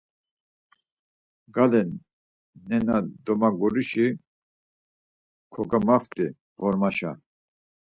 [1.55, 1.81] Gale
[2.67, 4.05] nena domagurusi
[5.53, 6.25] kogamaft̆i
[6.59, 7.11] ğormaşa.